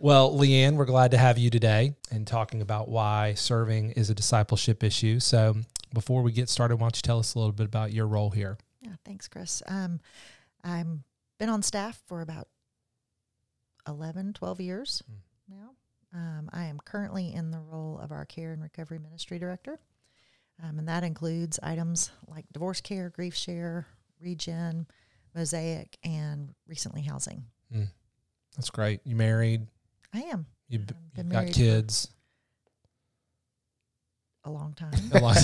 [0.00, 4.14] Well, Leanne, we're glad to have you today and talking about why serving is a
[4.14, 5.18] discipleship issue.
[5.18, 5.56] So,
[5.92, 8.30] before we get started, why don't you tell us a little bit about your role
[8.30, 8.58] here?
[8.80, 9.60] Yeah, thanks, Chris.
[9.66, 10.00] Um,
[10.62, 10.86] I've
[11.38, 12.46] been on staff for about
[13.88, 15.54] 11, 12 years Hmm.
[15.56, 15.70] now.
[16.14, 19.80] Um, I am currently in the role of our care and recovery ministry director.
[20.62, 23.86] Um, and that includes items like divorce care, grief share,
[24.20, 24.86] regen,
[25.34, 27.44] mosaic, and recently housing.
[28.56, 29.00] That's great.
[29.04, 29.66] You married?
[30.12, 30.86] I am You, Um,
[31.16, 32.08] you've got kids.
[34.44, 34.92] a long time.
[35.12, 35.36] A lot-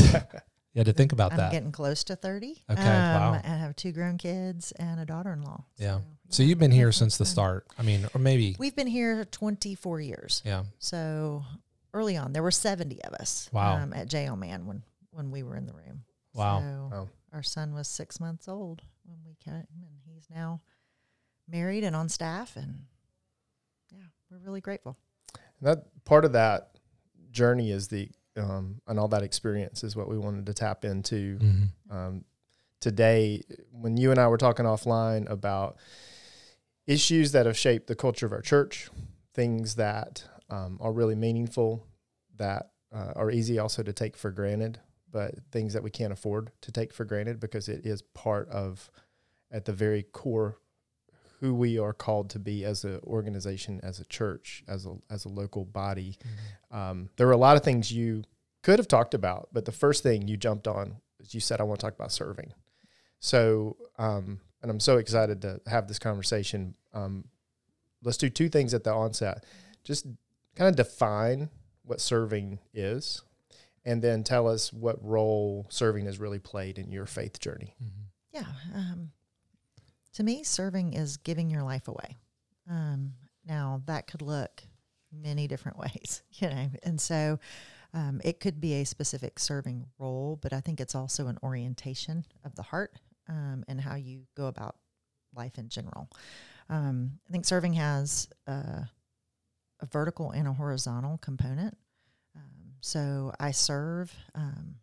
[0.72, 1.52] you had to think about I'm that.
[1.52, 2.64] getting close to 30.
[2.70, 3.34] Okay, wow.
[3.34, 5.64] And I have two grown kids and a daughter in law.
[5.76, 6.00] Yeah.
[6.30, 7.66] So yeah, you've been here since the start.
[7.78, 8.56] I mean, or maybe.
[8.58, 10.42] We've been here 24 years.
[10.44, 10.64] Yeah.
[10.80, 11.44] So
[11.92, 13.76] early on, there were 70 of us Wow.
[13.76, 14.34] um, at J.L.
[14.36, 16.04] Mann when, when we were in the room.
[16.32, 16.58] Wow.
[16.60, 17.08] So Wow.
[17.32, 20.60] our son was six months old when we came, and he's now
[21.48, 22.56] married and on staff.
[22.56, 22.93] And yeah,
[24.34, 24.96] we're really grateful.
[25.32, 26.70] And that part of that
[27.30, 31.38] journey is the um, and all that experience is what we wanted to tap into
[31.38, 31.68] Mhm.
[31.88, 32.24] um,
[32.80, 33.42] today.
[33.70, 35.76] When you and I were talking offline about
[36.86, 38.90] issues that have shaped the culture of our church,
[39.32, 41.86] things that um, are really meaningful,
[42.36, 44.78] that uh, are easy also to take for granted,
[45.10, 48.90] but things that we can't afford to take for granted because it is part of,
[49.50, 50.58] at the very core,
[51.40, 55.24] who we are called to be as an organization, as a church, as a as
[55.24, 56.18] a local body.
[56.70, 58.24] Um, there were a lot of things you
[58.62, 61.64] could have talked about, but the first thing you jumped on is you said, "I
[61.64, 62.52] want to talk about serving."
[63.20, 66.74] So, um, and I'm so excited to have this conversation.
[66.92, 67.24] Um,
[68.02, 69.44] let's do two things at the onset.
[69.82, 70.06] Just
[70.54, 71.50] kind of define
[71.82, 73.22] what serving is,
[73.84, 77.74] and then tell us what role serving has really played in your faith journey.
[77.82, 78.06] Mhm.
[78.32, 78.46] Yeah.
[78.74, 79.12] Um,
[80.14, 82.16] to me, serving is giving your life away.
[82.68, 83.12] Um,
[83.46, 84.62] now, that could look
[85.12, 87.38] many different ways, you know, and so
[87.92, 92.24] um, it could be a specific serving role, but I think it's also an orientation
[92.44, 92.92] of the heart
[93.28, 94.76] um, and how you go about
[95.34, 96.10] life in general.
[96.68, 98.82] Um, I think serving has uh,
[99.80, 101.76] a vertical and a horizontal component.
[102.34, 104.76] Um, so I serve um,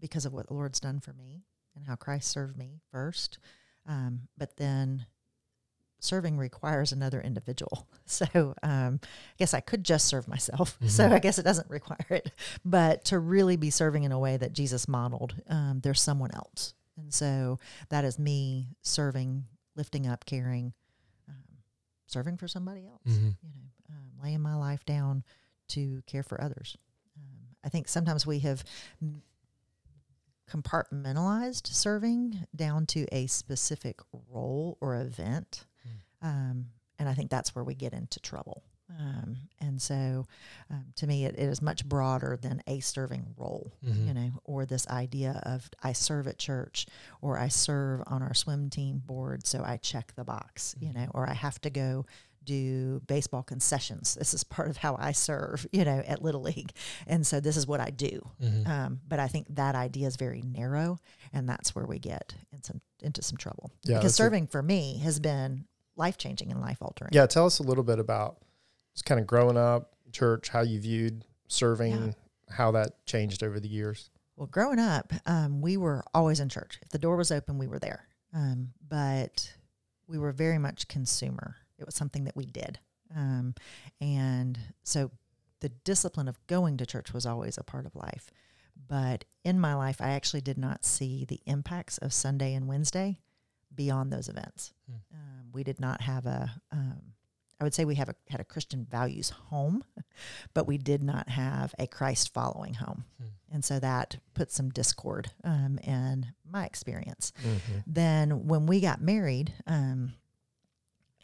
[0.00, 1.42] because of what the Lord's done for me
[1.74, 3.38] and how Christ served me first.
[3.86, 5.06] Um, but then
[6.00, 7.86] serving requires another individual.
[8.06, 10.76] So um, I guess I could just serve myself.
[10.86, 11.12] So Mhm.
[11.12, 12.30] I guess it doesn't require it.
[12.64, 16.74] But to really be serving in a way that Jesus modeled, um, there's someone else.
[16.98, 17.58] And so
[17.88, 20.74] that is me serving, lifting up, caring,
[21.28, 21.34] um,
[22.06, 23.36] serving for somebody else, Mhm.
[23.42, 25.24] you know, um, laying my life down
[25.68, 26.76] to care for others.
[27.16, 28.62] Um, I think sometimes we have
[29.00, 29.22] m-
[30.50, 34.00] compartmentalized serving down to a specific
[34.30, 35.64] role or event.
[36.22, 36.66] Um,
[36.98, 38.62] and I think that's where we get into trouble.
[38.98, 40.26] Um, and so
[40.70, 44.06] um, to me, it, it is much broader than a serving role, Mhm.
[44.06, 46.86] you know, or this idea of I serve at church
[47.20, 51.08] or I serve on our swim team board, so I check the box, you know,
[51.14, 52.06] or I have to go
[52.44, 54.14] do baseball concessions.
[54.14, 56.72] This is part of how I serve, you know, at Little League.
[57.06, 58.28] And so this is what I do.
[58.42, 58.66] Mhm.
[58.68, 60.98] Um, but I think that idea is very narrow,
[61.32, 63.70] and that's where we get in some, into some trouble.
[63.84, 65.64] Yeah, because that's a- serving for me has been
[65.96, 67.10] life changing and life altering.
[67.12, 68.38] Yeah, tell us a little bit about
[68.94, 72.14] just kind of growing up, church, how you viewed serving,
[72.50, 74.10] how that changed over the years.
[74.36, 76.78] Well, growing up, um, we were always in church.
[76.82, 78.08] If the door was open, we were there.
[78.32, 79.52] Um, but
[80.08, 81.56] we were very much consumer.
[81.84, 82.78] It was something that we did.
[83.14, 83.54] Um,
[84.00, 85.10] and so
[85.60, 88.30] the discipline of going to church was always a part of life.
[88.88, 93.20] But in my life, I actually did not see the impacts of Sunday and Wednesday
[93.74, 94.72] beyond those events.
[94.86, 94.96] Hmm.
[95.12, 97.00] Um, we did not have a, um,
[97.60, 99.84] I would say we have a, had a Christian values home,
[100.54, 103.04] but we did not have a Christ following home.
[103.18, 103.28] Hmm.
[103.52, 107.32] And so that put some discord um, in my experience.
[107.40, 107.78] Mm-hmm.
[107.86, 110.14] Then when we got married, um,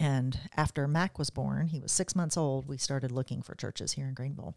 [0.01, 3.93] and after Mac was born, he was six months old, we started looking for churches
[3.93, 4.57] here in Greenville.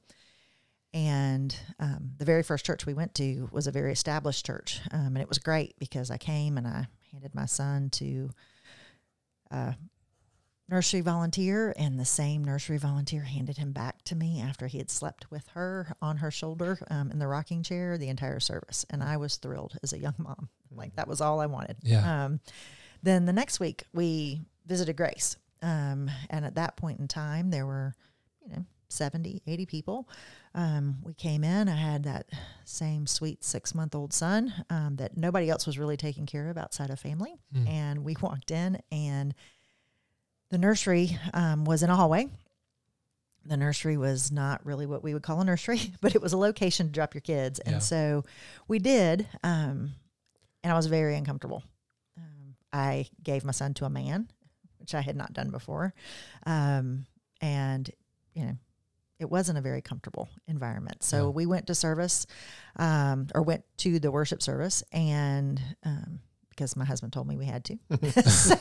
[0.93, 4.79] And um, the very first church we went to was a very established church.
[4.91, 8.29] Um, and it was great because I came and I handed my son to
[9.51, 9.75] a
[10.69, 14.89] nursery volunteer, and the same nursery volunteer handed him back to me after he had
[14.89, 18.85] slept with her on her shoulder um, in the rocking chair the entire service.
[18.89, 20.47] And I was thrilled as a young mom.
[20.71, 21.77] Like that was all I wanted.
[21.83, 22.25] Yeah.
[22.25, 22.39] Um,
[23.01, 25.37] then the next week we visited Grace.
[25.61, 27.93] Um, and at that point in time, there were,
[28.45, 30.09] you know, 70, 80 people.
[30.53, 32.27] Um, we came in, I had that
[32.63, 36.57] same sweet six month old son um, that nobody else was really taking care of
[36.57, 37.33] outside of family.
[37.55, 37.69] Mm.
[37.69, 39.33] And we walked in, and
[40.51, 42.27] the nursery um, was in a hallway.
[43.45, 46.37] the nursery was not really what we would call a nursery, but it was a
[46.37, 47.59] location to drop your kids.
[47.65, 47.73] Yeah.
[47.73, 48.23] And so
[48.67, 49.27] we did.
[49.43, 49.93] Um,
[50.63, 51.63] and I was very uncomfortable.
[52.17, 54.29] Um, I gave my son to a man,
[54.83, 55.93] which I had not done before.
[56.45, 57.05] Um,
[57.41, 57.89] and,
[58.33, 58.57] you know,
[59.17, 61.03] it wasn't a very comfortable environment.
[61.03, 61.29] So Yeah.
[61.29, 62.27] we went to service
[62.75, 66.19] um, or went to the worship service and, um,
[66.49, 67.77] because my husband told me we had to.
[68.29, 68.55] so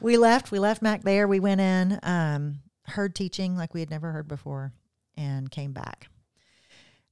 [0.00, 0.50] we left.
[0.50, 1.28] We left Mac there.
[1.28, 4.72] We went in, um, heard teaching like we had never heard before,
[5.16, 6.08] and came back.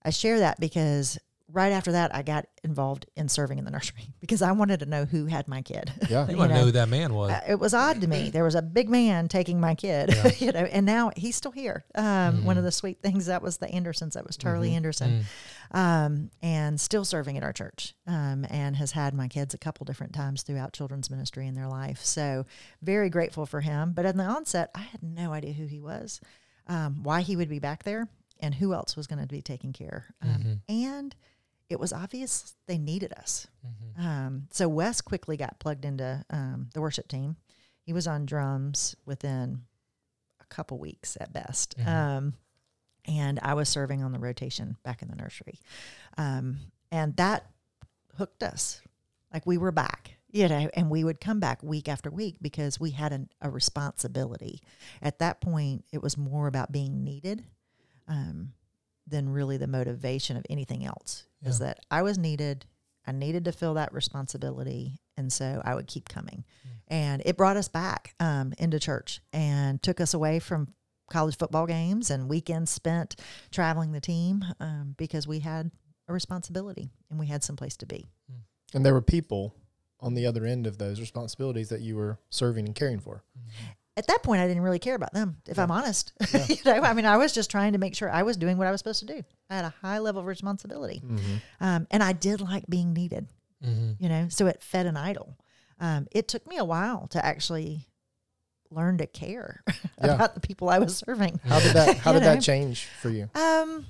[0.02, 1.18] I share that because
[1.52, 4.86] right after that, I got involved in serving in the nursery because I wanted to
[4.86, 5.92] know who had my kid.
[6.10, 6.24] Yeah.
[6.26, 7.30] You You want to know know, who that man was.
[7.30, 8.30] Uh, it was odd to me.
[8.30, 10.30] There was a big man taking my kid, Yeah.
[10.38, 11.84] you know, and now he's still here.
[11.94, 12.58] Um, One Mhm.
[12.58, 14.14] of the sweet things that was the Andersons.
[14.14, 14.76] That was Charlie Mhm.
[14.76, 15.24] Anderson,
[15.72, 15.76] Mm.
[15.78, 19.84] um, and still serving at our church, um, and has had my kids a couple
[19.84, 22.02] different times throughout children's ministry in their life.
[22.04, 22.44] So
[22.82, 23.92] very grateful for him.
[23.92, 26.20] But in the onset, I had no idea who he was,
[26.66, 28.08] um, why he would be back there,
[28.40, 30.06] and who else was going to be taking care.
[30.22, 30.60] Um, Mhm.
[30.68, 31.14] And
[31.70, 33.46] it was obvious they needed us.
[33.64, 34.04] Mhm.
[34.04, 37.36] Um, so Wes quickly got plugged into um, the worship team.
[37.82, 39.62] He was on drums within
[40.40, 41.76] a couple weeks at best.
[41.78, 41.86] Mhm.
[41.86, 42.34] Um,
[43.06, 45.58] and I was serving on the rotation back in the nursery.
[46.18, 46.58] Um,
[46.90, 47.46] and that
[48.16, 48.82] hooked us.
[49.32, 52.80] Like we were back, you know, and we would come back week after week because
[52.80, 54.60] we had an, a responsibility.
[55.00, 57.44] At that point, it was more about being needed
[58.08, 58.52] um,
[59.10, 61.24] than really the motivation of anything else.
[61.42, 62.66] Is that I was needed,
[63.06, 66.44] I needed to fill that responsibility, and so I would keep coming.
[66.88, 70.68] And it brought us back um, into church and took us away from
[71.10, 73.16] college football games and weekends spent
[73.50, 75.70] traveling the team um, because we had
[76.08, 78.06] a responsibility and we had some place to be.
[78.74, 79.54] And there were people
[80.00, 83.24] on the other end of those responsibilities that you were serving and caring for.
[84.00, 85.62] At that point, I didn't really care about them, if Yeah.
[85.64, 86.12] I'm honest.
[86.34, 86.46] Yeah.
[86.48, 88.66] you know, I mean, I was just trying to make sure I was doing what
[88.66, 89.22] I was supposed to do.
[89.50, 91.34] I had a high level of responsibility, Mm-hmm.
[91.60, 93.28] um, and I did like being needed.
[93.64, 93.96] Mhm.
[94.00, 95.36] you know so it fed an idol
[95.80, 97.86] um, it took me a while to actually
[98.70, 99.62] learn to care
[100.02, 100.14] Yeah.
[100.14, 102.34] about the people i was serving How did that how did know?
[102.36, 103.28] that change for you?
[103.34, 103.84] um,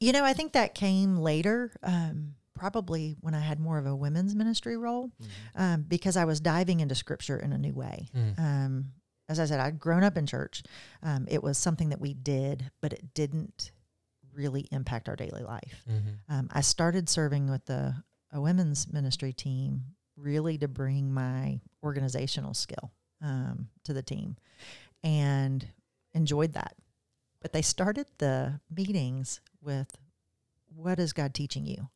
[0.00, 2.34] you know i think that came later um,
[2.64, 5.10] probably when i had more of a women's ministry role
[5.54, 8.38] um, because i was diving into scripture in a new way Mm.
[8.38, 8.92] um,
[9.28, 10.62] as i said i'd grown up in church
[11.02, 13.70] um, it was something that we did but it didn't
[14.32, 16.14] really impact our daily life Mhm.
[16.30, 18.02] um, I started serving with the
[18.32, 19.84] a women's ministry team
[20.16, 22.90] really to bring my organizational skill
[23.20, 24.36] um, to the team,
[25.04, 25.66] and
[26.14, 26.74] enjoyed that.
[27.40, 29.96] But they started the meetings with,
[30.66, 31.88] "What is God teaching you?"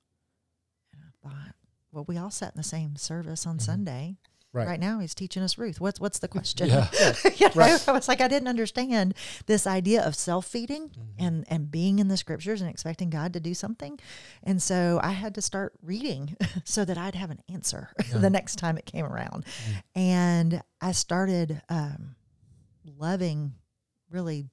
[1.22, 1.54] Thought,
[1.92, 3.62] well, we all sat in the same service on Mhm.
[3.62, 4.16] Sunday.
[4.50, 4.66] Right.
[4.66, 5.78] Right now, he's teaching us Ruth.
[5.78, 6.68] What's what's the question?
[6.68, 6.88] Yeah.
[7.36, 7.88] You know, Right.
[7.88, 11.06] I was like, I didn't understand this idea of self feeding Mhm.
[11.18, 13.98] and and being in the scriptures and expecting God to do something.
[14.42, 16.34] And so I had to start reading
[16.64, 18.18] so that I'd have an answer Yeah.
[18.18, 19.44] the next time it came around.
[19.44, 19.82] Mm.
[19.96, 22.16] And I started um,
[22.84, 23.52] loving
[24.10, 24.48] really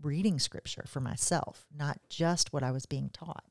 [0.00, 3.44] reading scripture for myself, not just what I was being taught.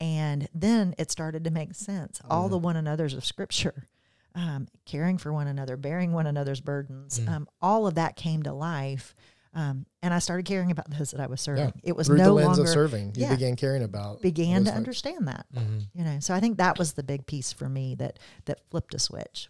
[0.00, 2.20] And then it started to make sense.
[2.28, 2.50] All Mm.
[2.50, 3.88] the one another's of scripture,
[4.34, 7.28] um, caring for one another, bearing one another's burdens, Mm.
[7.28, 9.14] um, all of that came to life.
[9.54, 11.72] Um, and I started caring about those that I was serving.
[11.82, 13.30] It was Through no the lens longer of serving, you yeah.
[13.30, 14.76] began caring about began to folks.
[14.76, 15.46] understand that.
[15.54, 15.86] Mhm.
[15.94, 18.92] You know, so I think that was the big piece for me that that flipped
[18.92, 19.48] a switch.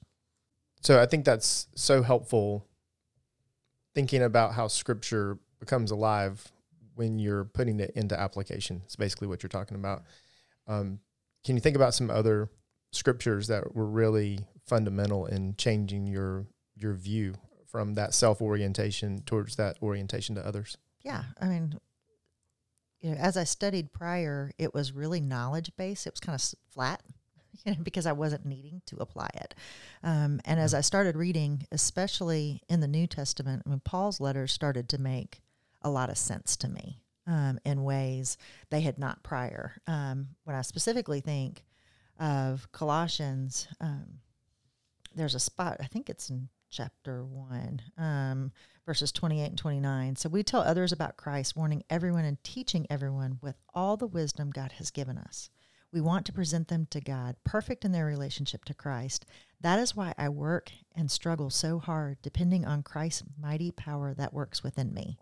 [0.80, 2.64] So I think that's so helpful
[3.94, 6.52] thinking about how scripture becomes alive
[6.96, 8.82] when you're putting it into application.
[8.84, 10.02] It's basically what you're talking about.
[10.66, 10.98] Um,
[11.44, 12.50] can you think about some other
[12.90, 17.34] scriptures that were really fundamental in changing your your view
[17.66, 20.76] from that self orientation towards that orientation to others?
[21.02, 21.78] Yeah, I mean,
[23.00, 26.06] you know, as I studied prior, it was really knowledge based.
[26.06, 27.02] It was kind of flat,
[27.64, 29.54] you know, because I wasn't needing to apply it.
[30.02, 34.52] Um, and as I started reading, especially in the New Testament, I mean, Paul's letters
[34.52, 35.42] started to make
[35.86, 38.36] a lot of sense to me um, in ways
[38.70, 39.80] they had not prior.
[39.86, 41.64] Um, when I specifically think
[42.18, 44.18] of Colossians, um,
[45.14, 48.52] there's a spot, I think it's in chapter 1, um,
[48.84, 50.16] verses 28 and 29.
[50.16, 54.50] So we tell others about Christ, warning everyone and teaching everyone with all the wisdom
[54.50, 55.50] God has given us.
[55.92, 59.24] We want to present them to God, perfect in their relationship to Christ.
[59.60, 64.34] That is why I work and struggle so hard, depending on Christ's mighty power that
[64.34, 65.16] works within me.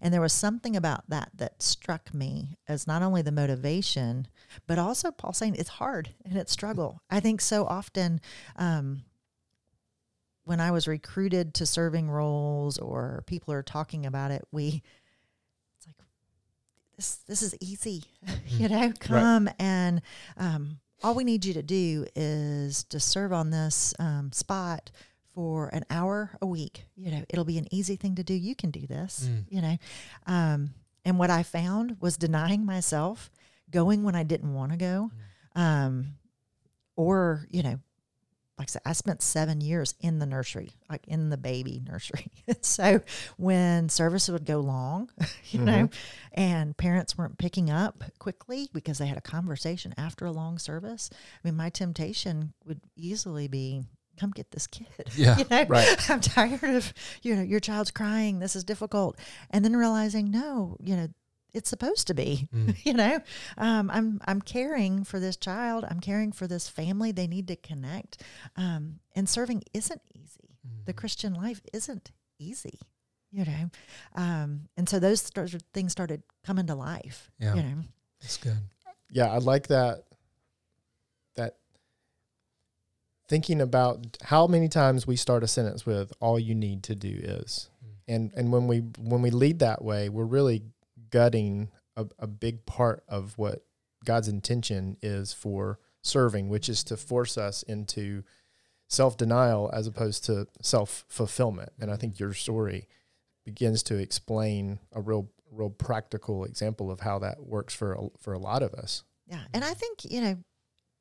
[0.00, 4.28] And there was something about that that struck me as not only the motivation,
[4.66, 7.02] but also Paul saying it's hard and it's struggle.
[7.10, 8.20] I think so often
[8.56, 9.04] um,
[10.44, 14.82] when I was recruited to serving roles or people are talking about it, we
[15.76, 15.96] it's like
[16.96, 18.04] this this is easy,
[18.46, 20.02] you know, come and
[20.36, 24.90] um, all we need you to do is to serve on this um, spot
[25.34, 26.84] for an hour a week.
[26.96, 28.34] You know, it'll be an easy thing to do.
[28.34, 29.44] You can do this, Mm.
[29.48, 29.76] you know.
[30.26, 30.74] Um,
[31.04, 33.30] and what I found was denying myself
[33.70, 35.10] going when I didn't want to go.
[35.56, 36.14] Um,
[36.96, 37.80] or, you know,
[38.58, 42.30] like I said, I spent seven years in the nursery, like in the baby nursery.
[42.60, 43.00] so
[43.36, 45.10] when service would go long,
[45.50, 45.88] you know,
[46.32, 51.10] and parents weren't picking up quickly because they had a conversation after a long service,
[51.12, 53.82] I mean, my temptation would easily be,
[54.18, 54.86] come get this kid.
[55.16, 56.10] Yeah, you know, right.
[56.10, 56.92] I'm tired of,
[57.22, 58.38] you know, your child's crying.
[58.38, 59.18] This is difficult.
[59.50, 61.08] And then realizing, no, you know,
[61.52, 62.76] it's supposed to be, Mm.
[62.84, 63.20] you know,
[63.58, 65.84] um, I'm, I'm caring for this child.
[65.88, 67.12] I'm caring for this family.
[67.12, 68.22] They need to connect.
[68.56, 70.58] Um, and serving isn't easy.
[70.86, 70.98] The Mm-hmm.
[70.98, 72.80] Christian life isn't easy,
[73.30, 73.70] you know?
[74.16, 77.54] Um, and so those st- things started coming to life, Yeah.
[77.54, 77.82] you know?
[78.20, 78.56] That's good.
[79.10, 80.13] yeah i like that that
[83.34, 87.08] thinking about how many times we start a sentence with all you need to do
[87.20, 87.68] is.
[87.84, 88.14] Mm.
[88.14, 90.62] And and when we when we lead that way we're really
[91.10, 93.64] gutting a, a big part of what
[94.04, 98.22] god's intention is for serving which is to force us into
[98.86, 101.72] self-denial as opposed to self-fulfillment.
[101.80, 102.86] And i think your story
[103.44, 108.32] begins to explain a real real practical example of how that works for a, for
[108.32, 109.02] a lot of us.
[109.26, 109.40] Yeah.
[109.52, 110.36] And I think, you know,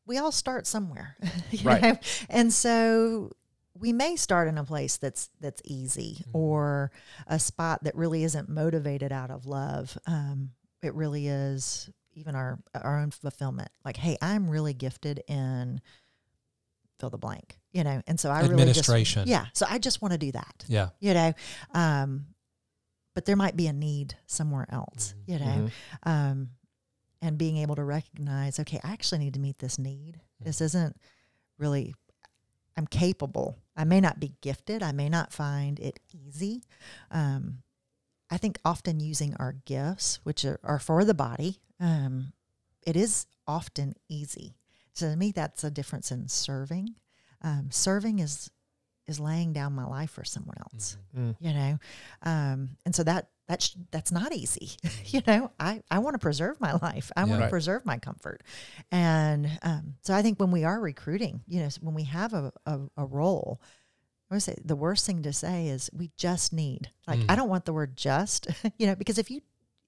[0.05, 1.15] we all start somewhere.
[1.51, 1.81] you Right.
[1.81, 1.97] know?
[2.29, 3.31] And so
[3.79, 6.29] we may start in a place that's that's easy Mhm.
[6.35, 6.91] or
[7.27, 9.97] a spot that really isn't motivated out of love.
[10.05, 13.69] Um, it really is even our our own fulfillment.
[13.83, 15.81] Like, hey, I'm really gifted in
[16.99, 19.27] fill the blank, you know, and so I really just Administration.
[19.27, 19.47] yeah.
[19.53, 20.89] So I just want to do that, Yeah.
[20.99, 21.33] you know.
[21.73, 22.27] Um,
[23.15, 25.31] but there might be a need somewhere else, Mhm.
[25.33, 25.71] you know Mhm.
[26.09, 26.49] um,
[27.23, 30.19] and being able to recognize, okay, I actually need to meet this need.
[30.41, 30.97] This isn't
[31.57, 31.95] really,
[32.75, 33.57] I'm capable.
[33.77, 34.83] I may not be gifted.
[34.83, 36.63] I may not find it easy.
[37.11, 37.59] Um,
[38.29, 42.33] I think often using our gifts, which are, are for the body, um,
[42.85, 44.55] it is often easy.
[44.93, 46.95] So to me, that's a difference in serving.
[47.41, 48.49] Um, serving is
[49.05, 51.35] is laying down my life for someone else Mm.
[51.41, 51.77] you know
[52.21, 54.71] um, and so that that's that's not easy
[55.05, 57.45] you know i i want to preserve my life i want Yeah.
[57.47, 58.41] to preserve my comfort
[58.91, 62.51] and um, so i think when we are recruiting you know when we have a,
[62.65, 63.61] a, a role
[64.31, 66.89] I would say the worst thing to say is we just need.
[67.05, 67.25] Like Mm.
[67.29, 68.47] I don't want the word just,
[68.79, 69.41] you know, because if you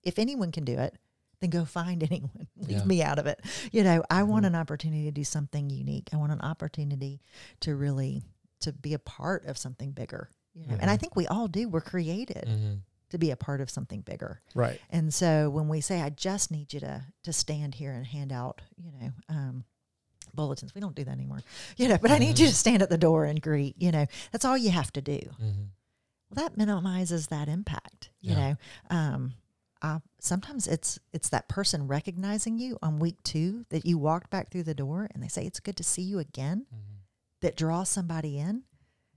[0.04, 0.94] if anyone can do it,
[1.40, 2.48] then go find anyone.
[2.56, 2.84] Leave Yeah.
[2.86, 3.42] me out of it.
[3.72, 4.50] You know, I want Mhm.
[4.50, 6.10] an opportunity to do something unique.
[6.14, 7.22] I want an opportunity
[7.62, 8.22] to really
[8.60, 10.30] to be a part of something bigger.
[10.54, 11.00] You know, and I Mhm.
[11.00, 11.68] think we all do.
[11.68, 12.82] We're created Mhm.
[13.10, 14.42] To be a part of something bigger.
[14.54, 14.80] Right.
[14.90, 18.32] And so when we say, I just need you to to stand here and hand
[18.32, 19.64] out, you know, um,
[20.34, 21.42] bulletins, we don't do that anymore.
[21.78, 24.06] You know, but I need you to stand at the door and greet, you know,
[24.32, 25.20] that's all you have to do.
[25.42, 25.70] Mhm.
[26.30, 28.36] Well, that minimizes that impact, you Yeah.
[28.52, 28.58] know.
[28.90, 29.34] Um,
[29.82, 34.50] uh, sometimes it's it's that person recognizing you on week two that you walked back
[34.50, 37.02] through the door and they say it's good to see you again Mhm.
[37.42, 38.64] that draws somebody in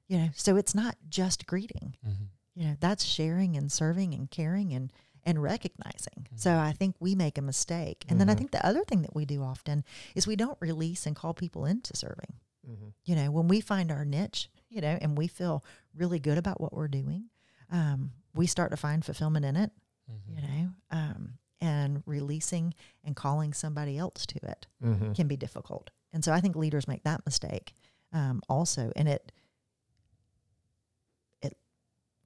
[0.08, 2.28] you know so it's not just greeting Mhm.
[2.58, 4.92] You know that's sharing and serving and caring and
[5.24, 8.38] and recognizing so i think we make a mistake and then i Mhm.
[8.38, 9.84] think the other thing that we do often
[10.14, 12.32] is we don't release and call people into serving
[12.68, 12.92] Mhm.
[13.04, 15.62] you know when we find our niche you know and we feel
[15.94, 17.30] really good about what we're doing
[17.70, 19.70] um, we start to find fulfillment in it
[20.10, 20.36] Mhm.
[20.36, 22.72] you know um, and releasing
[23.04, 25.14] and calling somebody else to it Mhm.
[25.14, 27.74] can be difficult and so i think leaders make that mistake
[28.12, 29.32] um, also and it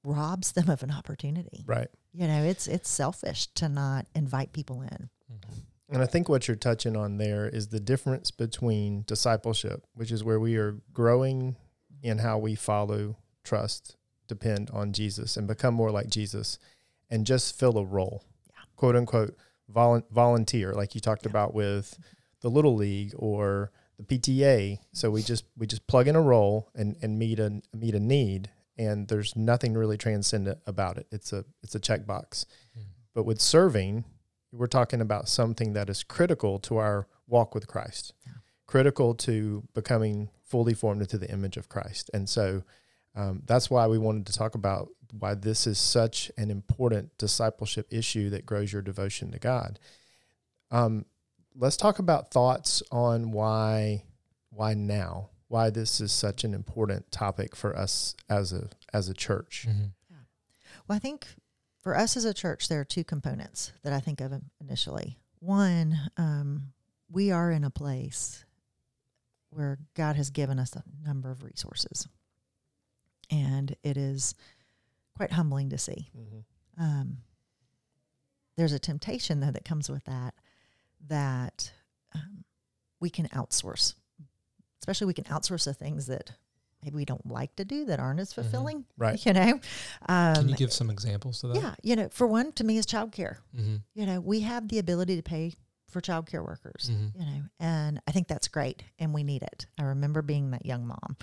[0.04, 1.88] robs them of an opportunity Right.
[2.12, 5.62] you know it's it's selfish to not invite people in Mhm.
[5.88, 10.24] And I think what you're touching on there is the difference between discipleship, which is
[10.24, 11.56] where we are growing
[12.02, 16.58] in how we follow, trust, depend on Jesus, and become more like Jesus,
[17.10, 18.62] and just fill a role, Yeah.
[18.76, 19.36] quote unquote,
[19.70, 21.30] volun- volunteer, like you talked Yeah.
[21.32, 21.98] about with
[22.40, 24.80] the little league or the PTA.
[24.92, 28.00] So we just we just plug in a role and and meet a meet a
[28.00, 31.06] need, and there's nothing really transcendent about it.
[31.10, 32.46] It's a it's a checkbox.
[32.76, 32.84] Mhm.
[33.14, 34.04] But with serving,
[34.52, 38.32] we're talking about something that is critical to our walk with Christ, Yeah.
[38.66, 42.10] critical to becoming fully formed into the image of Christ.
[42.14, 42.62] And so
[43.14, 44.88] um, that's why we wanted to talk about
[45.18, 49.78] why this is such an important discipleship issue that grows your devotion to God.
[50.70, 51.04] Um,
[51.54, 54.04] let's talk about thoughts on why
[54.48, 59.14] why now why this is such an important topic for us as a as a
[59.14, 59.92] church Mhm.
[60.88, 61.26] well i think
[61.82, 65.18] for us as a church, there are two components that I think of initially.
[65.40, 66.72] One, um,
[67.10, 68.44] we are in a place
[69.50, 72.06] where God has given us a number of resources,
[73.32, 74.36] and it is
[75.16, 76.12] quite humbling to see.
[76.16, 76.80] Mm-hmm.
[76.80, 77.18] Um,
[78.56, 80.34] there's a temptation though that comes with that
[81.08, 81.72] that
[82.14, 82.44] um,
[83.00, 83.94] we can outsource,
[84.82, 86.32] especially we can outsource the things that
[86.82, 88.84] maybe we don't like to do that aren't as fulfilling.
[88.98, 89.20] Right.
[89.24, 89.60] You know.
[90.08, 91.62] Um, Can you give some examples of that?
[91.62, 93.36] yeah, you know, for one, to me, is childcare.
[93.56, 93.76] Mm-hmm.
[93.94, 95.52] You know, we have the ability to pay
[95.88, 96.90] for childcare workers.
[96.90, 97.20] Mm-hmm.
[97.20, 99.66] You know, and I think that's great, and we need it.
[99.78, 101.16] I remember being that young mom,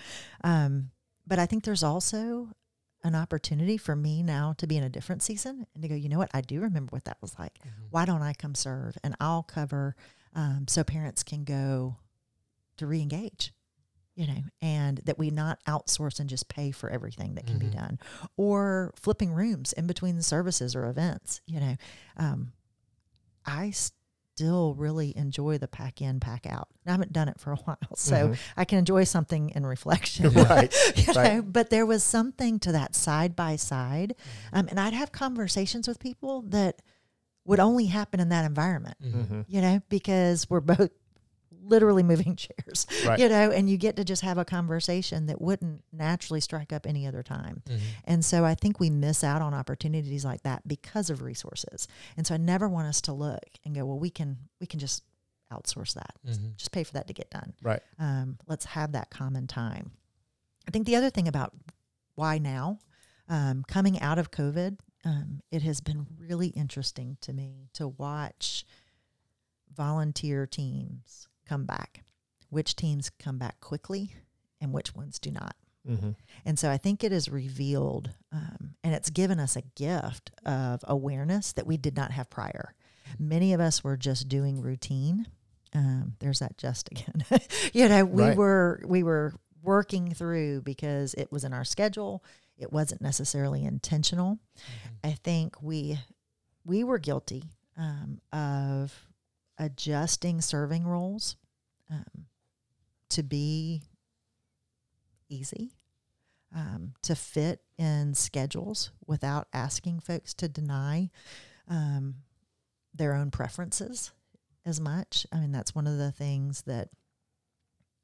[0.45, 0.91] um,
[1.27, 2.47] but I think there's also
[3.03, 5.95] an opportunity for me now to be in a different season and to go.
[5.95, 6.31] You know what?
[6.33, 7.59] I do remember what that was like.
[7.59, 7.85] Mm-hmm.
[7.89, 8.97] Why don't I come serve?
[9.03, 9.95] And I'll cover
[10.35, 11.97] um, so parents can go
[12.79, 13.51] to reengage
[14.15, 17.59] you know, and that we not outsource and just pay for everything that can Mhm.
[17.59, 17.97] be done,
[18.35, 21.39] or flipping rooms in between the services or events.
[21.45, 21.75] You know,
[22.17, 22.51] um,
[23.45, 26.67] I still really enjoy the pack in, pack out.
[26.85, 28.37] I haven't done it for a while, so Mhm.
[28.57, 30.25] I can enjoy something in reflection.
[30.33, 31.35] Right, you right.
[31.35, 34.15] know, but there was something to that side by side,
[34.51, 36.81] um, and I'd have conversations with people that
[37.45, 39.21] would only happen in that environment Mm-hmm.
[39.21, 39.41] Mm-hmm.
[39.47, 40.91] you know, because we're both
[41.69, 43.19] literally moving chairs, Right.
[43.19, 46.85] you know, and you get to just have a conversation that wouldn't naturally strike up
[46.85, 47.61] any other time.
[47.67, 47.83] Mm-hmm.
[48.05, 51.87] And so I think we miss out on opportunities like that because of resources.
[52.17, 54.79] And so I never want us to look and go, well, we can we can
[54.79, 55.03] just
[55.51, 56.13] outsource that.
[56.27, 56.55] Mhm.
[56.57, 57.53] Just pay for that to get done.
[57.63, 57.81] Right.
[57.97, 59.91] Um, let's have that common time.
[60.67, 61.55] I think the other thing about
[62.15, 62.77] why now,
[63.27, 68.65] um, coming out of COVID, um, it has been really interesting to me to watch
[69.75, 72.03] volunteer teams come back,
[72.49, 74.13] which teams come back quickly
[74.61, 75.55] and which ones do not.
[75.89, 76.11] Mm-hmm.
[76.45, 80.81] And so I think it has revealed um, and it's given us a gift of
[80.87, 82.75] awareness that we did not have prior.
[83.17, 85.25] Many of us were just doing routine.
[85.73, 87.25] Um, there's that just again.
[87.73, 88.37] you know, we Right.
[88.37, 92.23] were we were working through because it was in our schedule.
[92.57, 94.37] It wasn't necessarily intentional.
[95.03, 95.99] I think we
[96.65, 97.43] we were guilty
[97.77, 98.93] um, of
[99.57, 101.35] adjusting serving roles
[101.89, 102.25] um,
[103.09, 103.83] to be
[105.29, 105.71] easy,
[106.55, 111.09] um, to fit in schedules without asking folks to deny
[111.67, 112.15] um,
[112.93, 114.11] their own preferences
[114.65, 115.25] as much.
[115.31, 116.89] I mean, that's one of the things that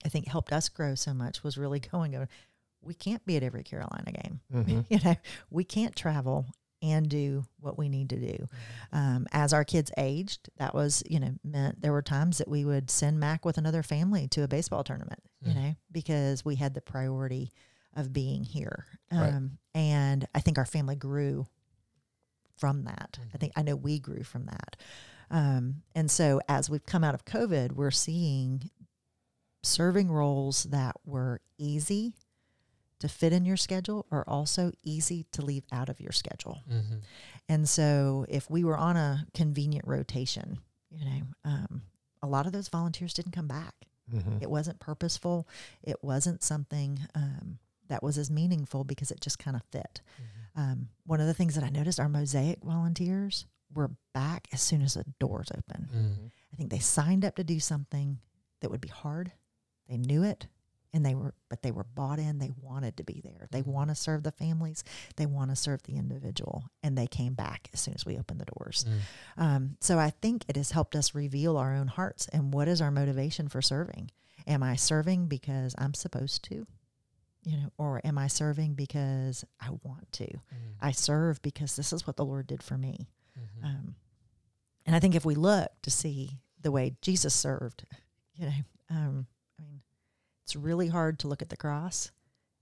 [0.05, 2.27] I think helped us grow so much was really going,
[2.81, 4.39] we can't be at every Carolina game.
[4.53, 4.81] Mm-hmm.
[4.89, 5.15] you know,
[5.49, 6.45] we can't travel
[6.85, 8.47] and do what we need to do.
[8.91, 12.63] Um, as our kids aged, that was, you know, meant there were times that we
[12.65, 15.55] would send Mac with another family to a baseball tournament, you Mm.
[15.55, 17.51] know, because we had the priority
[17.95, 18.85] of being here.
[19.11, 19.49] Um, Right.
[19.73, 21.47] And I think our family grew
[22.57, 23.17] from that.
[23.21, 23.39] I Mhm.
[23.39, 24.77] think I know we grew from that.
[25.29, 28.69] Um, and so as we've come out of COVID, we're seeing
[29.63, 32.13] serving roles that were easy
[32.99, 36.63] to fit in your schedule are also easy to leave out of your schedule.
[36.71, 36.95] Mm-hmm.
[37.49, 41.81] And so if we were on a convenient rotation, you know, um,
[42.21, 43.73] a lot of those volunteers didn't come back.
[44.13, 44.37] Mm-hmm.
[44.41, 45.47] It wasn't purposeful.
[45.83, 50.01] It wasn't something um, that was as meaningful because it just kind of fit.
[50.55, 54.81] Um, one of the things that I noticed, our Mosaic volunteers were back as soon
[54.81, 55.89] as the doors open.
[55.93, 56.25] Mm-hmm.
[56.53, 58.19] I think they signed up to do something
[58.61, 59.31] that would be hard.
[59.89, 60.47] They knew it
[60.95, 62.39] and they were but they were bought in.
[62.39, 63.47] They wanted to be there.
[63.51, 64.83] They want to serve the families.
[65.17, 68.39] They want to serve the individual and they came back as soon as we opened
[68.39, 68.85] the doors.
[68.87, 69.43] Mm-hmm.
[69.43, 72.81] Um, so I think it has helped us reveal our own hearts and what is
[72.81, 74.09] our motivation for serving.
[74.47, 76.65] Am I serving because I'm supposed to?
[77.43, 80.27] You know, or am I serving because I want to?
[80.81, 83.09] I serve because this is what the Lord did for me.
[83.37, 83.65] Mm-hmm.
[83.65, 83.95] Um,
[84.85, 87.85] and I think if we look to see the way Jesus served,
[88.35, 88.53] you know,
[88.89, 89.27] um,
[90.45, 92.11] it's really hard to look at the cross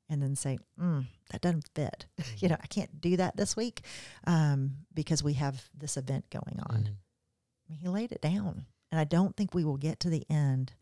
[0.09, 2.05] and then say, mm, that doesn't fit.
[2.37, 3.81] you know, I can't do that this week
[4.25, 6.77] um, because we have this event going on.
[6.77, 6.93] Mm-hmm.
[6.93, 8.65] I mean, he laid it down.
[8.89, 10.73] And I don't think we will get to the end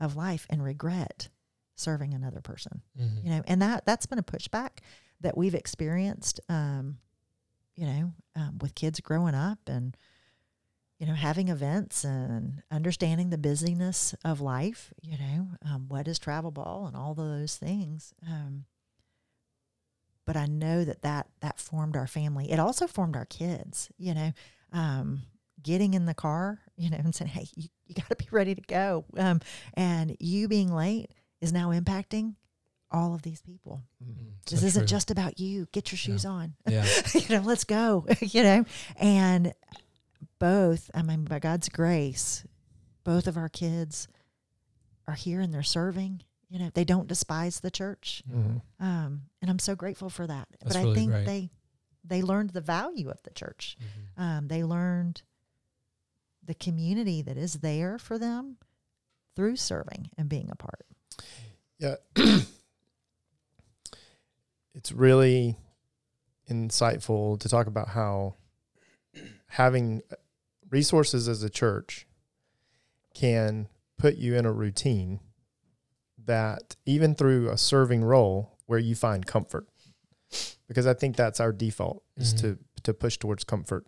[0.00, 1.28] of life and regret
[1.76, 3.24] serving another person Mm-hmm.
[3.24, 4.78] you know and that that's been a pushback
[5.20, 6.98] that we've experienced um
[7.76, 9.96] you know um, with kids growing up and
[10.98, 16.18] you know having events and understanding the busyness of life you know um, what is
[16.18, 18.64] travel ball and all those things um
[20.26, 24.14] but i know that that that formed our family it also formed our kids you
[24.14, 24.32] know
[24.72, 25.22] um
[25.62, 28.54] getting in the car you know and saying hey you, you got to be ready
[28.54, 29.40] to go um
[29.74, 32.34] and you being late is now impacting
[32.90, 33.82] all of these people.
[34.02, 34.32] Mhm.
[34.48, 34.86] This So isn't true.
[34.88, 35.68] just about you.
[35.72, 36.54] Get your shoes on.
[36.66, 36.86] yeah.
[37.14, 38.06] you know, let's go.
[38.22, 38.64] you know,
[38.96, 39.52] and
[40.38, 42.44] both, I mean, by God's grace,
[43.04, 44.08] both of our kids
[45.06, 46.22] are here and they're serving.
[46.50, 48.62] You know, they don't despise the church, Mhm.
[48.80, 50.48] um, and I'm so grateful for that.
[50.60, 51.26] That's but I really think great.
[51.26, 51.50] they
[52.04, 53.76] they learned the value of the church.
[54.16, 54.22] Mhm.
[54.22, 55.20] Um, they learned
[56.42, 58.56] the community that is there for them
[59.36, 60.86] through serving and being a part.
[61.78, 61.96] Yeah.
[64.74, 65.58] it's really
[66.48, 68.36] insightful to talk about how
[69.48, 70.02] having
[70.70, 72.06] resources as a church
[73.14, 75.20] can put you in a routine
[76.24, 79.66] that even through a serving role where you find comfort
[80.66, 82.40] because i think that's our default is Mhm.
[82.40, 83.86] to to push towards comfort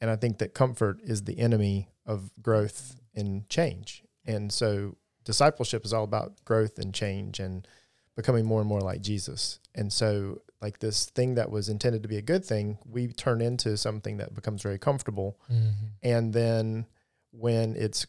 [0.00, 5.84] and i think that comfort is the enemy of growth and change and so discipleship
[5.84, 7.68] is all about growth and change and
[8.16, 9.60] becoming more and more like Jesus.
[9.74, 13.40] And so like this thing that was intended to be a good thing, we turn
[13.40, 15.38] into something that becomes very comfortable.
[15.50, 15.72] Mhm.
[16.02, 16.86] And then
[17.32, 18.06] when it's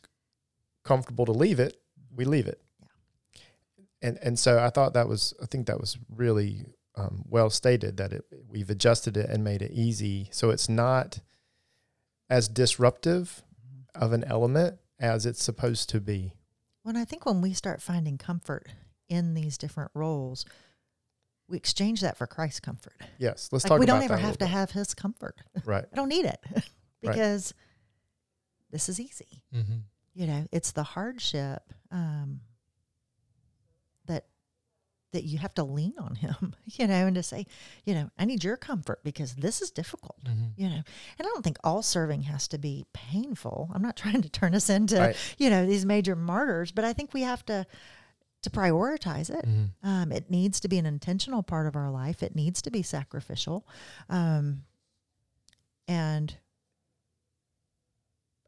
[0.83, 1.81] comfortable to leave it,
[2.13, 2.61] we leave it.
[4.01, 7.97] And and so I thought that was I think that was really um, well stated
[7.97, 11.19] that it, we've adjusted it and made it easy so it's not
[12.29, 13.43] as disruptive
[13.95, 16.33] of an element as it's supposed to be.
[16.83, 18.67] When I think when we start finding comfort
[19.07, 20.45] in these different roles,
[21.51, 22.95] we exchange that for Christ's comfort.
[23.19, 25.35] Yes, let's Like talk we don't ever have to have his comfort.
[25.65, 25.85] right.
[25.91, 26.39] I don't need it
[27.01, 27.53] because
[28.71, 29.43] this is easy.
[29.53, 29.81] Mhm.
[30.13, 32.41] You know, it's the hardship um,
[34.07, 34.25] that
[35.13, 36.55] that you have to lean on him.
[36.77, 37.45] You know, and to say,
[37.85, 40.23] you know, I need your comfort because this is difficult.
[40.23, 40.53] Mhm.
[40.55, 40.83] You know, and
[41.19, 43.69] I don't think all serving has to be painful.
[43.73, 45.15] I'm not trying to turn us into Right.
[45.37, 47.65] you know these major martyrs, but I think we have to
[48.41, 49.45] to prioritize it.
[49.45, 49.69] Mhm.
[49.83, 52.23] Um, it needs to be an intentional part of our life.
[52.23, 53.67] It needs to be sacrificial.
[54.09, 54.63] Um,
[55.87, 56.35] and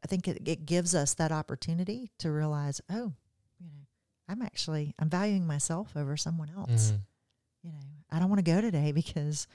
[0.02, 3.12] I think it, it gives us that opportunity to realize, oh,
[3.58, 3.86] you know,
[4.28, 6.92] I'm actually I'm valuing myself over someone else.
[6.92, 7.00] Mhm.
[7.62, 7.78] You know,
[8.10, 9.46] I don't want to go today because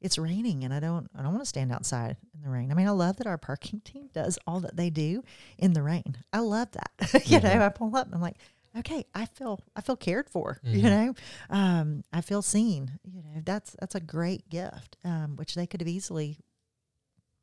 [0.00, 2.70] it's raining and I don't I don't want to stand outside in the rain.
[2.70, 5.24] I mean, I love that our parking team does all that they do
[5.58, 6.16] in the rain.
[6.32, 6.90] I love that.
[7.26, 7.42] you Mhm.
[7.44, 8.36] know, I pull up and I'm like,
[8.78, 10.60] okay, I feel I feel cared for.
[10.72, 10.90] You Mhm.
[10.90, 11.14] know,
[11.50, 12.98] um, I feel seen.
[13.04, 16.38] You know, that's that's a great gift, um, which they could have easily,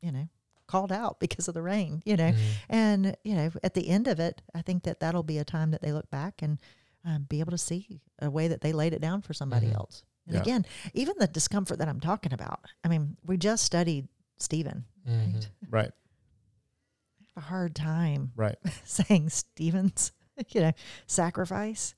[0.00, 0.28] you know,
[0.66, 2.02] called out because of the rain.
[2.04, 2.36] You know, Mhm.
[2.68, 5.70] and you know, at the end of it, I think that that'll be a time
[5.72, 6.58] that they look back and
[7.04, 9.74] um, be able to see a way that they laid it down for somebody Mhm.
[9.76, 10.02] else.
[10.26, 10.42] And Yeah.
[10.42, 12.60] again, even the discomfort that I'm talking about.
[12.84, 14.06] I mean, we just studied
[14.38, 14.84] Stephen.
[15.08, 15.34] Mhm.
[15.34, 15.50] Right?
[15.70, 15.92] Right.
[17.20, 18.58] I have a hard time Right.
[18.84, 20.12] saying Stephen's,
[20.48, 20.72] you know,
[21.06, 21.94] sacrifice.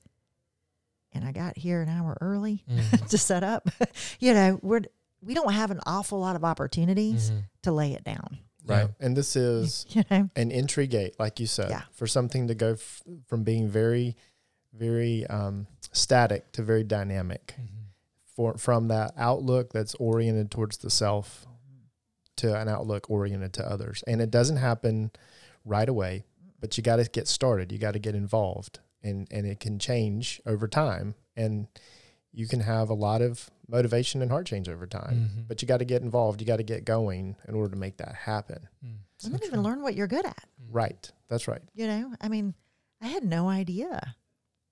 [1.13, 3.07] And I got here an hour early Mhm.
[3.09, 3.69] to set up.
[4.19, 4.81] you know, we're
[5.21, 7.43] we don't have an awful lot of opportunities Mhm.
[7.63, 8.39] to lay it down.
[8.65, 8.81] Right.
[8.99, 9.05] Yeah.
[9.05, 11.83] And this is You know, an entry gate, like you said, Yeah.
[11.91, 14.15] for something to go f- from being very,
[14.73, 17.55] very um, static to very dynamic.
[17.59, 17.67] Mhm.
[18.35, 21.45] For from that outlook that's oriented towards the self
[22.37, 25.11] to an outlook oriented to others, and it doesn't happen
[25.63, 26.25] right away.
[26.63, 27.73] But you got to get started.
[27.73, 31.13] You got to get involved, and and it can change over time.
[31.35, 31.67] And
[32.31, 35.29] you can have a lot of motivation and heart change over time.
[35.29, 35.47] Mhm.
[35.49, 36.39] But you got to get involved.
[36.39, 38.69] You got to get going in order to make that happen.
[38.81, 38.95] Mm.
[39.17, 40.45] So and then even learn what you're good at.
[40.61, 40.67] Mhm.
[40.71, 41.11] Right.
[41.27, 41.61] That's right.
[41.73, 42.53] You know, I mean,
[43.01, 44.15] I had no idea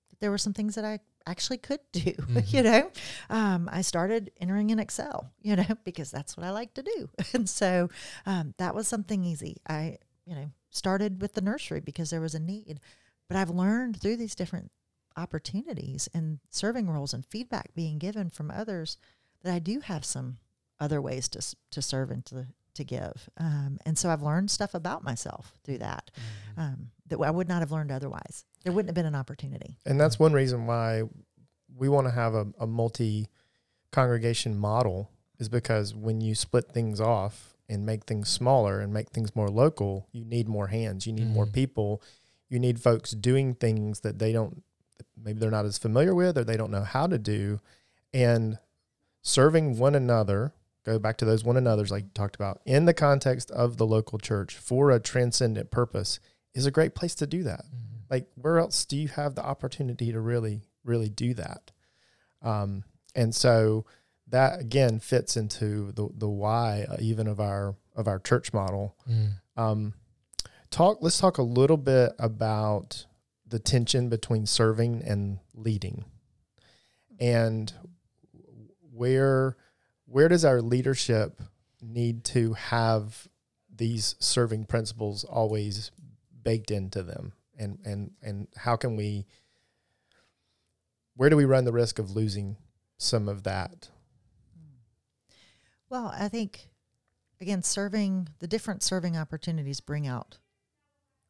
[0.08, 2.00] that there were some things that I actually could do.
[2.14, 2.52] Mhm.
[2.54, 2.90] you know,
[3.28, 7.10] um, I started entering in Excel, you know, because that's what I like to do.
[7.34, 7.90] And so
[8.24, 9.58] um, that was something easy.
[9.68, 12.80] I, you know, started with the nursery because there was a need.
[13.28, 14.70] But I've learned through these different
[15.16, 18.96] opportunities and serving roles and feedback being given from others
[19.42, 20.38] that I do have some
[20.80, 23.28] other ways to to serve and to to give.
[23.36, 26.10] Um, and so I've learned stuff about myself through that
[26.56, 26.58] Mhm.
[26.62, 28.44] um, that I would not have learned otherwise.
[28.64, 29.78] There wouldn't have been an opportunity.
[29.84, 31.02] And that's one reason why
[31.74, 33.28] we want to have a, a multi
[33.90, 39.10] congregation model is because when you split things off and make things smaller and make
[39.10, 41.52] things more local, you need more hands, you need more Mhm.
[41.52, 42.02] people,
[42.48, 44.62] you need folks doing things that they don't,
[45.16, 47.60] maybe they're not as familiar with or they don't know how to do.
[48.12, 48.58] And
[49.22, 50.52] serving one another,
[50.84, 53.86] go back to those one another's like you talked about, in the context of the
[53.86, 56.20] local church for a transcendent purpose
[56.54, 58.10] is a great place to do that Mhm.
[58.10, 61.70] like where else do you have the opportunity to really really do that
[62.42, 63.86] um, and so
[64.32, 68.96] that again fits into the the why uh, even of our of our church model.
[69.08, 69.28] Mm.
[69.56, 69.94] um,
[70.70, 73.06] talk let's talk a little bit about
[73.46, 76.06] the tension between serving and leading.
[77.20, 77.72] And
[78.92, 79.56] where
[80.06, 81.40] where does our leadership
[81.80, 83.28] need to have
[83.74, 85.90] these serving principles always
[86.42, 87.34] baked into them?
[87.58, 89.26] And and and how can we
[91.16, 92.56] where do we run the risk of losing
[92.96, 93.90] some of that
[95.92, 96.70] Well, I think
[97.38, 100.38] again, serving the different serving opportunities bring out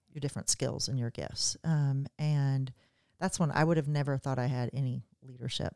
[0.08, 2.72] your different skills and your gifts, um, and
[3.18, 5.74] that's when I would have never thought I had any leadership.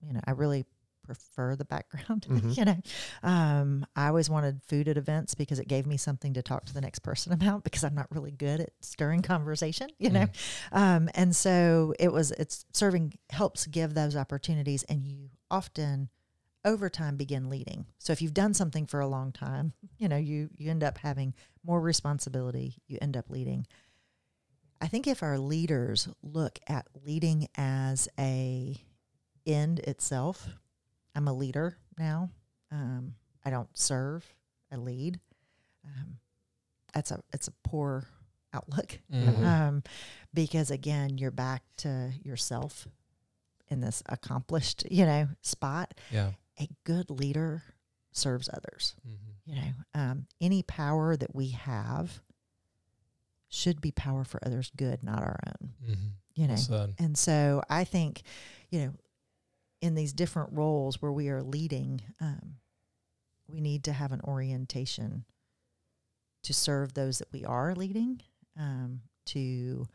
[0.00, 0.64] You know, I really
[1.04, 2.26] prefer the background.
[2.28, 2.56] Mhm.
[2.56, 2.76] you know,
[3.22, 6.74] um, I always wanted food at events because it gave me something to talk to
[6.74, 9.88] the next person about because I'm not really good at stirring conversation.
[9.98, 10.26] You know,
[10.72, 12.32] um, and so it was.
[12.32, 16.08] It's serving helps give those opportunities, and you often
[16.64, 17.86] over time begin leading.
[17.98, 20.98] So if you've done something for a long time, you know, you you end up
[20.98, 23.66] having more responsibility, you end up leading.
[24.80, 28.76] I think if our leaders look at leading as a
[29.46, 30.48] end itself,
[31.14, 32.30] I'm a leader now.
[32.70, 34.24] Um, I don't serve,
[34.72, 35.20] I lead.
[35.84, 36.18] Um,
[36.94, 38.04] that's a it's a poor
[38.52, 39.44] outlook Mhm.
[39.44, 39.82] um,
[40.34, 42.88] because again, you're back to yourself
[43.68, 45.94] in this accomplished, you know, spot.
[46.10, 46.32] Yeah.
[46.60, 47.62] A good leader
[48.12, 48.94] serves others.
[49.06, 49.34] Mhm.
[49.46, 52.22] You know, um, any power that we have
[53.48, 55.74] should be power for others' good, not our own.
[55.82, 56.12] Mhm.
[56.34, 56.58] You know, Well
[56.98, 58.22] and so I think,
[58.70, 58.94] you know,
[59.80, 62.60] in these different roles where we are leading, um,
[63.48, 65.24] we need to have an orientation
[66.42, 68.22] to serve those that we are leading,
[68.56, 69.88] um, to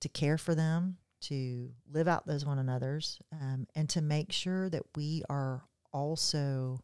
[0.00, 4.68] to care for them, to live out those one another's, um, and to make sure
[4.70, 6.80] that we are also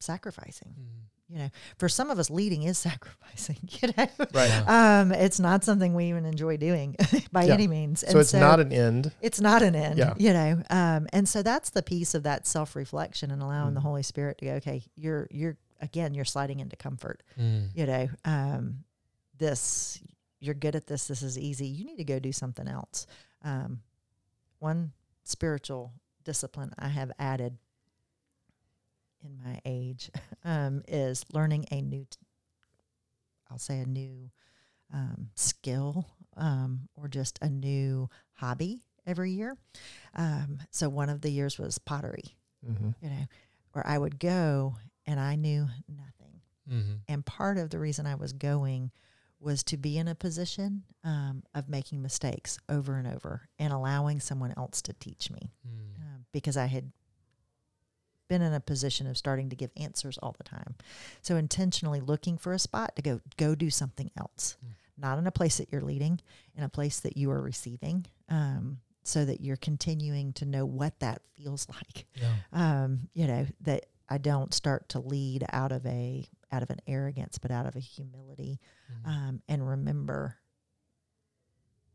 [0.00, 0.74] sacrificing.
[0.78, 1.02] Mhm.
[1.30, 3.58] You know, for some of us, leading is sacrificing.
[3.82, 6.96] You know, right um, it's not something we even enjoy doing
[7.32, 7.54] by Yeah.
[7.54, 8.02] any means.
[8.02, 10.14] And so it's not an end it's not an end, Yeah.
[10.16, 10.62] you know.
[10.70, 13.84] Um, and so that's the piece of that self reflection and allowing the Mhm.
[13.84, 17.70] Holy Spirit to go, okay, you're you're again, you're sliding into comfort, Mm.
[17.74, 18.08] you know.
[18.24, 18.84] Um,
[19.36, 20.00] this
[20.40, 21.06] you're good at this.
[21.08, 21.66] This is easy.
[21.66, 23.06] You need to go do something else.
[23.42, 23.80] Um,
[24.58, 24.92] one
[25.24, 25.92] spiritual
[26.24, 27.56] discipline I have added
[29.24, 30.10] in my age
[30.44, 32.18] um, is learning a new, t-
[33.50, 34.30] I'll say a new
[34.92, 39.56] um, skill um, or just a new hobby every year.
[40.14, 42.94] Um, so one of the years was pottery, Mhm.
[43.00, 43.26] you know,
[43.72, 46.40] where I would go and I knew nothing.
[46.70, 47.00] Mhm.
[47.08, 48.90] And part of the reason I was going
[49.40, 54.18] was to be in a position um, of making mistakes over and over and allowing
[54.20, 56.00] someone else to teach me Mm.
[56.02, 56.90] um, because I had
[58.28, 60.74] been in a position of starting to give answers all the time.
[61.22, 64.68] So intentionally looking for a spot to go go do something else, Mm.
[64.98, 66.20] not in a place that you're leading,
[66.54, 70.98] in a place that you are receiving, um, so that you're continuing to know what
[71.00, 72.34] that feels like Yeah.
[72.52, 76.80] um, you know, that I don't start to lead out of a out of an
[76.86, 78.60] arrogance, but out of a humility,
[79.04, 79.08] Mhm.
[79.08, 80.36] um, and remember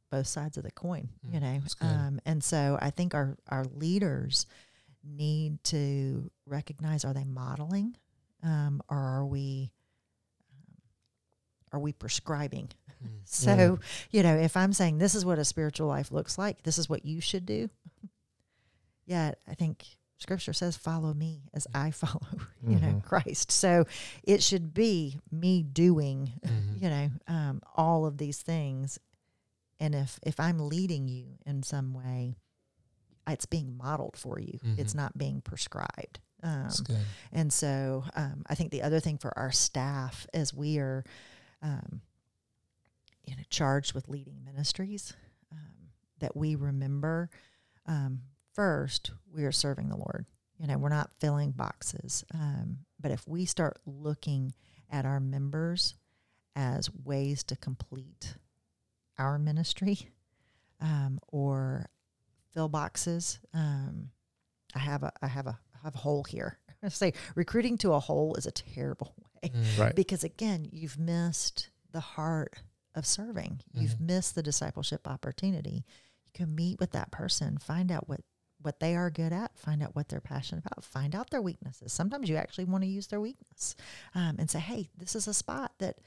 [0.09, 1.09] both sides of the coin.
[1.23, 4.45] You Mm, know, um, and so I think our our leaders
[5.03, 7.97] need to recognize: are they modeling,
[8.43, 9.71] um, or are we
[10.51, 10.77] um,
[11.71, 12.69] are we prescribing?
[13.03, 13.09] Mm.
[13.25, 13.79] So,
[14.11, 16.87] you know, if I'm saying this is what a spiritual life looks like, this is
[16.89, 17.69] what you should do.
[19.05, 19.85] Yeah, I think
[20.17, 22.21] scripture says, follow me as I follow,
[22.65, 23.03] you know, Mhm.
[23.03, 23.51] Christ.
[23.51, 23.85] So
[24.23, 26.81] it should be me doing, Mhm.
[26.81, 28.99] you know, um, all of these things.
[29.79, 32.35] And if, if I'm leading you in some way,
[33.27, 34.59] it's being modeled for you.
[34.77, 34.97] It's Mhm.
[34.97, 36.19] not being prescribed.
[36.41, 37.05] Um, That's good.
[37.31, 41.03] and so um, I think the other thing for our staff as we are,
[41.61, 42.01] um,
[43.25, 45.13] you know, charged with leading ministries
[45.53, 47.29] um, that we remember
[47.85, 48.21] um,
[48.53, 50.25] first we are serving the Lord.
[50.57, 54.53] You know, we're not filling boxes, um, but if we start looking
[54.89, 55.95] at our members
[56.55, 58.35] as ways to complete
[59.17, 60.09] our ministry
[60.79, 61.87] um, or
[62.53, 64.09] fill boxes, um,
[64.75, 66.59] I have a I have a I have a hole here.
[66.83, 69.13] I say recruiting to a hole is a terrible
[69.43, 69.77] way Mm.
[69.79, 69.95] Right.
[69.95, 72.61] because again, you've missed the heart
[72.95, 73.59] of serving.
[73.73, 73.99] You've Mhm.
[74.07, 75.83] missed the discipleship opportunity.
[76.25, 78.21] You can meet with that person, find out what
[78.63, 81.93] what they are good at, find out what they're passionate about, find out their weaknesses.
[81.93, 83.75] Sometimes you actually want to use their weakness
[84.15, 85.97] um, and say, "Hey, this is a spot that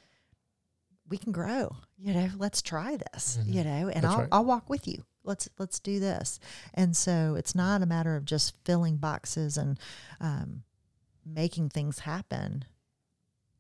[1.09, 1.77] we can grow.
[1.99, 3.39] You know, let's try this.
[3.41, 3.55] Mhm.
[3.55, 4.29] You know, and That's I'll right.
[4.33, 5.05] I'll walk with you.
[5.23, 6.41] Let's let's do this."
[6.75, 9.79] And so it's not a matter of just filling boxes and
[10.21, 10.65] um,
[11.25, 12.65] making things happen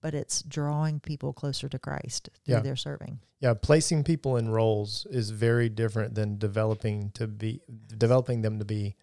[0.07, 2.61] but it's drawing people closer to Christ through Yeah.
[2.61, 3.19] their serving.
[3.40, 8.64] Yeah, placing people in roles is very different than developing to be developing them to
[8.64, 8.95] be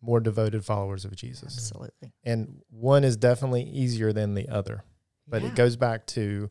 [0.00, 1.56] more devoted followers of Jesus.
[1.56, 2.12] Absolutely.
[2.22, 4.84] And one is definitely easier than the other.
[5.26, 5.48] But Yeah.
[5.48, 6.50] it goes back to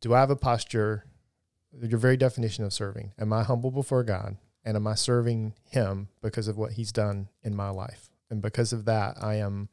[0.00, 1.04] do I have a posture
[1.80, 3.12] your very definition of serving?
[3.20, 7.28] Am I humble before God and am I serving him because of what he's done
[7.44, 8.10] in my life?
[8.30, 9.68] And because of that, I am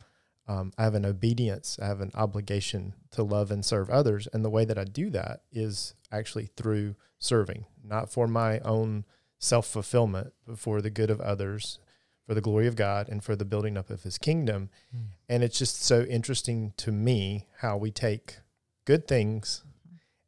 [0.48, 4.28] um, I have an obedience, I have an obligation to love and serve others.
[4.32, 9.06] And the way that I do that is actually through serving, not for my own
[9.40, 11.80] self fulfillment, but for the good of others,
[12.28, 14.70] for the glory of God, and for the building up of his kingdom.
[14.96, 15.00] Mm.
[15.30, 18.38] And it's just so interesting to me how we take
[18.86, 19.64] good things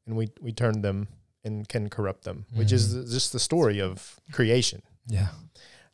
[0.05, 1.07] and we, we turn them
[1.43, 3.11] and can corrupt them, which is Mhm.
[3.11, 4.81] just the story of creation.
[5.07, 5.29] Yeah.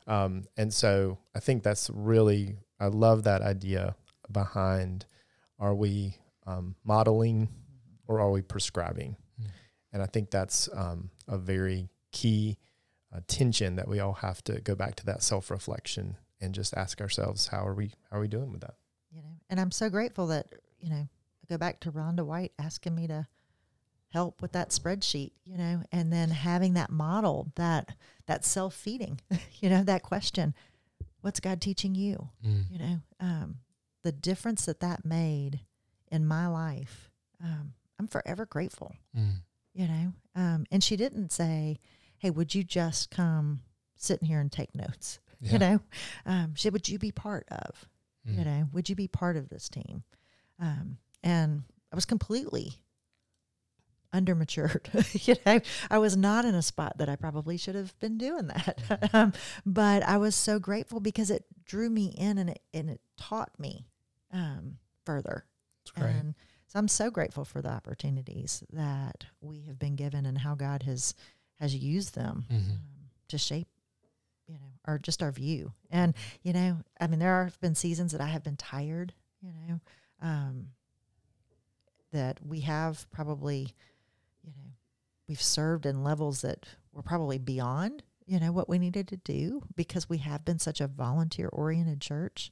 [0.06, 3.94] Um, and so I think that's really, I love that idea
[4.30, 5.06] behind
[5.58, 7.48] are we um, modeling
[8.06, 9.16] or are we prescribing?
[9.40, 9.46] Mm.
[9.92, 12.58] And I think that's um, a very key
[13.14, 16.74] uh, tension that we all have to go back to that self reflection and just
[16.76, 18.74] ask ourselves, how are we, how are we doing with that?
[19.14, 20.46] you know and i'm so grateful that
[20.80, 23.28] you know I go back to rhonda white asking me to
[24.08, 27.94] help with that spreadsheet you know and then having that model that
[28.26, 29.20] that self-feeding
[29.60, 30.52] you know that question
[31.20, 32.64] what's god teaching you Mm.
[32.70, 33.58] you know um,
[34.04, 35.60] the difference that that made
[36.12, 37.10] in my life
[37.42, 39.42] um, i'm forever grateful Mm.
[39.74, 40.12] you know?
[40.36, 41.78] Um, and she didn't say
[42.18, 43.60] hey would you just come
[43.96, 45.18] sitting here and take notes?
[45.40, 45.52] Yeah.
[45.52, 45.80] you know?
[46.24, 47.88] Um, she said would you be part of
[48.26, 48.38] Mm.
[48.38, 48.68] you know?
[48.72, 50.04] Would you be part of this team?
[50.60, 52.74] Um, and i was completely
[54.14, 54.86] undermatured
[55.26, 55.60] you know?
[55.90, 58.78] I was not in a spot that i probably should have been doing that.
[59.12, 59.32] Um,
[59.66, 63.50] but i was so grateful because it drew me in and it, and it taught
[63.58, 63.86] me
[64.34, 65.44] um, further.
[66.18, 66.34] And
[66.66, 70.82] so i'm so grateful for the opportunities that we have been given and how god
[70.82, 71.14] has
[71.60, 72.54] has used them Mhm.
[72.70, 72.80] um,
[73.28, 73.68] to shape
[74.48, 75.72] you know our just our view.
[75.90, 79.52] And you know i mean there have been seasons that i have been tired you
[79.52, 79.80] know
[80.20, 80.68] um
[82.12, 83.74] that we have probably
[84.42, 84.70] you know
[85.28, 89.62] we've served in levels that were probably beyond you know what we needed to do
[89.76, 92.50] because we have been such a volunteer oriented church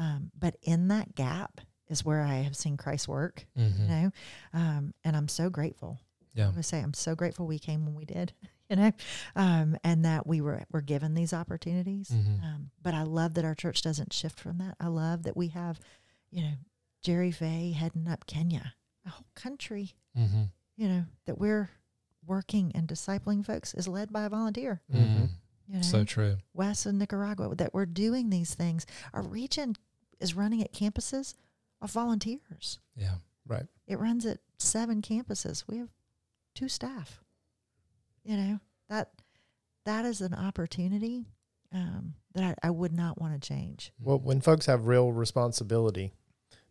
[0.00, 3.78] um, but in that gap is where i have seen christ work Mhm.
[3.80, 4.10] you know
[4.54, 5.98] um, and i'm so grateful
[6.34, 6.48] Yeah.
[6.48, 8.32] I would say I'm so grateful we came when we did,
[8.70, 8.92] you know,
[9.34, 12.08] um, and that we were were given these opportunities.
[12.10, 12.42] Mhm.
[12.44, 14.76] Um, but I love that our church doesn't shift from that.
[14.78, 15.80] I love that we have,
[16.30, 16.54] you know,
[17.02, 20.50] Jerry Fay heading up Kenya, a whole country, Mhm.
[20.76, 21.68] you know, that we're
[22.24, 24.82] working and discipling folks is led by a volunteer.
[24.88, 25.30] Mhm.
[25.66, 26.36] You know, So true.
[26.54, 28.86] West in Nicaragua, that we're doing these things.
[29.12, 29.74] Our region
[30.20, 31.34] is running at campuses
[31.80, 32.78] of volunteers.
[32.96, 33.16] Yeah.
[33.46, 33.66] Right.
[33.86, 35.64] It runs at seven campuses.
[35.66, 35.88] We have
[36.54, 37.20] two staff.
[38.24, 39.10] You know that
[39.86, 41.26] that is an opportunity
[41.72, 43.92] um, that I, I would not want to change.
[44.00, 46.12] Well, when folks have real responsibility,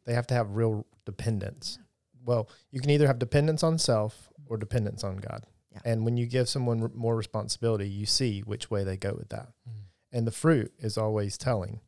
[0.06, 1.80] they have to have real dependence.
[2.24, 5.46] Well, you can either have dependence on self or dependence on God.
[5.72, 5.80] Yeah.
[5.86, 9.30] And when you give someone r- more responsibility, you see which way they go with
[9.30, 9.50] that.
[9.68, 9.84] Mm.
[10.12, 11.82] And the fruit is always telling.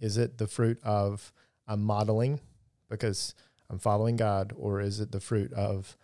[0.00, 1.32] Is it the fruit of
[1.66, 2.40] I'm modeling
[2.88, 3.34] because
[3.70, 5.96] I'm following God, or is it the fruit of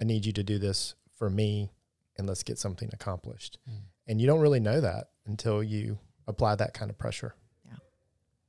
[0.00, 1.70] I need you to do this for me
[2.18, 3.58] and let's get something accomplished?
[3.68, 3.82] Mm.
[4.06, 7.34] And you don't really know that until you apply that kind of pressure.
[7.64, 7.76] Yeah.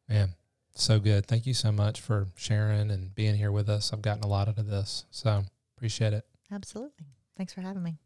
[0.10, 0.30] Man,
[0.74, 1.26] so good.
[1.26, 3.94] Thank you so much for sharing and being here with us.
[3.94, 5.06] I've gotten a lot out of this.
[5.12, 5.44] So
[5.78, 6.26] appreciate it.
[6.52, 7.06] Absolutely.
[7.38, 7.98] Thanks for having me.